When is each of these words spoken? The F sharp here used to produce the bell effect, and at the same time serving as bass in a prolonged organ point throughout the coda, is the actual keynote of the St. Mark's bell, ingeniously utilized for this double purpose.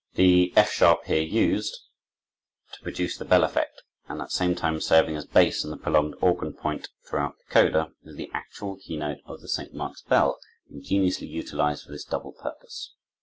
The 0.15 0.51
F 0.55 0.71
sharp 0.71 1.03
here 1.05 1.21
used 1.21 1.77
to 2.73 2.81
produce 2.81 3.17
the 3.19 3.23
bell 3.23 3.43
effect, 3.43 3.83
and 4.07 4.19
at 4.19 4.29
the 4.29 4.35
same 4.35 4.55
time 4.55 4.81
serving 4.81 5.15
as 5.15 5.27
bass 5.27 5.63
in 5.63 5.71
a 5.71 5.77
prolonged 5.77 6.15
organ 6.21 6.53
point 6.53 6.89
throughout 7.07 7.35
the 7.37 7.53
coda, 7.53 7.91
is 8.03 8.15
the 8.15 8.31
actual 8.33 8.77
keynote 8.77 9.19
of 9.27 9.41
the 9.41 9.47
St. 9.47 9.75
Mark's 9.75 10.01
bell, 10.01 10.39
ingeniously 10.71 11.27
utilized 11.27 11.85
for 11.85 11.91
this 11.91 12.03
double 12.03 12.31
purpose. 12.31 12.95